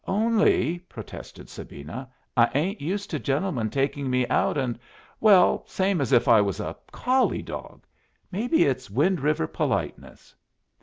"Only," 0.07 0.79
protested 0.79 1.47
Sabina, 1.47 2.09
"I 2.35 2.49
ain't 2.55 2.81
used 2.81 3.11
to 3.11 3.19
gentlemen 3.19 3.69
taking 3.69 4.09
me 4.09 4.25
out 4.29 4.57
and 4.57 4.79
well, 5.19 5.63
same 5.67 6.01
as 6.01 6.11
if 6.11 6.27
I 6.27 6.41
was 6.41 6.59
a 6.59 6.75
collie 6.91 7.43
dog. 7.43 7.83
Maybe 8.31 8.63
it's 8.63 8.89
Wind 8.89 9.19
River 9.19 9.45
politeness." 9.45 10.33